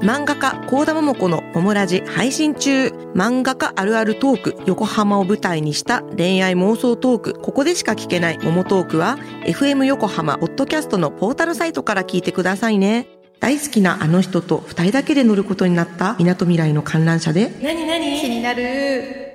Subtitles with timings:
[0.00, 2.86] 漫画家、高田桃子のオムラジ配信中。
[3.14, 13.08] 漫画家あるあるトーク、横浜を舞台にした恋愛妄想トーク、ここでしか聞けない桃トークは、FM 横浜ポッドキャストのポータルサイトから聞いてくださいね。
[13.40, 18.20] 大好きなあの人と二人だけで乗ることになった港未来の観覧車で、何何？
[18.20, 19.27] 気になる